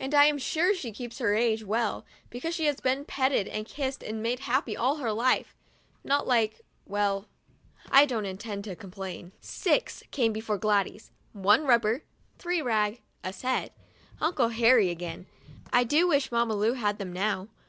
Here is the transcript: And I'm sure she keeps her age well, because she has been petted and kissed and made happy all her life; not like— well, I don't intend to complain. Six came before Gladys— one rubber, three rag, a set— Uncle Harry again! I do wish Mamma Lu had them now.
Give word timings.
And 0.00 0.12
I'm 0.12 0.38
sure 0.38 0.74
she 0.74 0.90
keeps 0.90 1.20
her 1.20 1.36
age 1.36 1.62
well, 1.62 2.04
because 2.30 2.52
she 2.52 2.64
has 2.64 2.80
been 2.80 3.04
petted 3.04 3.46
and 3.46 3.64
kissed 3.64 4.02
and 4.02 4.20
made 4.20 4.40
happy 4.40 4.76
all 4.76 4.96
her 4.96 5.12
life; 5.12 5.54
not 6.02 6.26
like— 6.26 6.62
well, 6.84 7.26
I 7.88 8.04
don't 8.04 8.26
intend 8.26 8.64
to 8.64 8.74
complain. 8.74 9.30
Six 9.40 10.02
came 10.10 10.32
before 10.32 10.58
Gladys— 10.58 11.12
one 11.48 11.62
rubber, 11.64 12.02
three 12.40 12.60
rag, 12.60 13.02
a 13.22 13.32
set— 13.32 13.72
Uncle 14.20 14.48
Harry 14.48 14.90
again! 14.90 15.26
I 15.72 15.84
do 15.84 16.08
wish 16.08 16.32
Mamma 16.32 16.56
Lu 16.56 16.72
had 16.72 16.98
them 16.98 17.12
now. 17.12 17.46